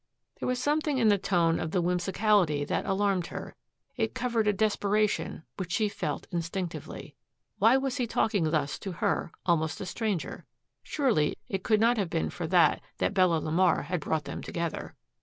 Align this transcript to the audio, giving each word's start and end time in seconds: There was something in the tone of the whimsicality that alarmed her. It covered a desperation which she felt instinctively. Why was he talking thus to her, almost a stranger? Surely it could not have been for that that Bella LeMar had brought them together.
There 0.39 0.47
was 0.47 0.57
something 0.57 0.97
in 0.97 1.09
the 1.09 1.19
tone 1.19 1.59
of 1.59 1.69
the 1.69 1.79
whimsicality 1.83 2.65
that 2.65 2.87
alarmed 2.87 3.27
her. 3.27 3.53
It 3.97 4.15
covered 4.15 4.47
a 4.47 4.51
desperation 4.51 5.43
which 5.57 5.71
she 5.73 5.89
felt 5.89 6.25
instinctively. 6.31 7.13
Why 7.59 7.77
was 7.77 7.97
he 7.97 8.07
talking 8.07 8.45
thus 8.49 8.79
to 8.79 8.93
her, 8.93 9.31
almost 9.45 9.79
a 9.79 9.85
stranger? 9.85 10.47
Surely 10.81 11.37
it 11.49 11.61
could 11.61 11.79
not 11.79 11.97
have 11.97 12.09
been 12.09 12.31
for 12.31 12.47
that 12.47 12.81
that 12.97 13.13
Bella 13.13 13.39
LeMar 13.41 13.83
had 13.83 13.99
brought 13.99 14.23
them 14.25 14.41
together. 14.41 14.95